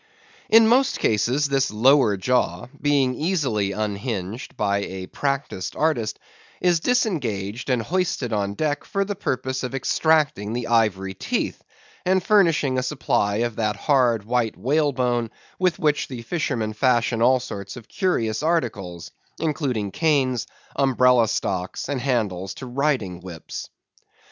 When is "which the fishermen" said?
15.77-16.73